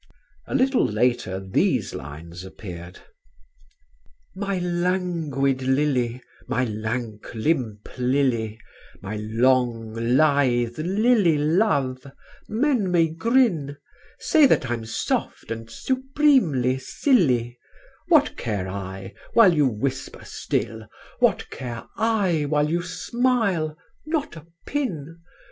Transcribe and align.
A 0.47 0.55
little 0.55 0.83
later 0.83 1.39
these 1.39 1.93
lines 1.93 2.43
appeared: 2.43 3.01
"My 4.35 4.57
languid 4.57 5.61
lily, 5.61 6.23
my 6.47 6.65
lank 6.65 7.29
limp 7.35 7.87
lily, 7.99 8.59
My 8.99 9.17
long, 9.17 9.93
lithe 9.93 10.79
lily 10.79 11.37
love, 11.37 12.03
men 12.49 12.89
may 12.89 13.09
grin 13.09 13.77
Say 14.17 14.47
that 14.47 14.71
I'm 14.71 14.85
soft 14.85 15.51
and 15.51 15.69
supremely 15.69 16.79
silly 16.79 17.59
What 18.07 18.35
care 18.37 18.67
I, 18.67 19.13
while 19.33 19.53
you 19.53 19.67
whisper 19.67 20.25
still; 20.25 20.87
What 21.19 21.47
care 21.51 21.83
I, 21.95 22.45
while 22.49 22.71
you 22.71 22.81
smile? 22.81 23.77
Not 24.07 24.35
a 24.35 24.47
pin! 24.65 25.19